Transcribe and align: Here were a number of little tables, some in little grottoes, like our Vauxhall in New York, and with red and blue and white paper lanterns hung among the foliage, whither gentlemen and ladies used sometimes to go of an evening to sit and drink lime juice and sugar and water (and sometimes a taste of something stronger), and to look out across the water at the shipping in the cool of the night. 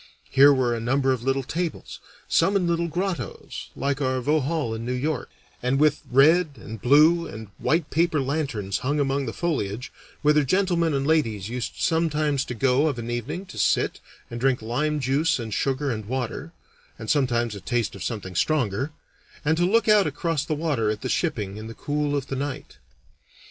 Here 0.31 0.51
were 0.51 0.73
a 0.73 0.79
number 0.79 1.11
of 1.13 1.21
little 1.21 1.43
tables, 1.43 1.99
some 2.27 2.55
in 2.55 2.65
little 2.65 2.87
grottoes, 2.87 3.69
like 3.75 4.01
our 4.01 4.19
Vauxhall 4.19 4.73
in 4.73 4.83
New 4.83 4.93
York, 4.95 5.29
and 5.61 5.77
with 5.79 6.01
red 6.11 6.53
and 6.55 6.81
blue 6.81 7.27
and 7.27 7.49
white 7.59 7.91
paper 7.91 8.19
lanterns 8.19 8.79
hung 8.79 8.99
among 8.99 9.27
the 9.27 9.31
foliage, 9.31 9.91
whither 10.23 10.43
gentlemen 10.43 10.95
and 10.95 11.05
ladies 11.05 11.49
used 11.49 11.73
sometimes 11.77 12.43
to 12.45 12.55
go 12.55 12.87
of 12.87 12.97
an 12.97 13.11
evening 13.11 13.45
to 13.45 13.59
sit 13.59 13.99
and 14.31 14.39
drink 14.39 14.63
lime 14.63 14.99
juice 14.99 15.37
and 15.37 15.53
sugar 15.53 15.91
and 15.91 16.05
water 16.05 16.51
(and 16.97 17.07
sometimes 17.11 17.53
a 17.53 17.61
taste 17.61 17.93
of 17.93 18.03
something 18.03 18.33
stronger), 18.33 18.91
and 19.45 19.55
to 19.55 19.67
look 19.69 19.87
out 19.87 20.07
across 20.07 20.43
the 20.43 20.55
water 20.55 20.89
at 20.89 21.01
the 21.01 21.09
shipping 21.09 21.57
in 21.57 21.67
the 21.67 21.75
cool 21.75 22.15
of 22.15 22.25
the 22.25 22.35
night. 22.35 22.77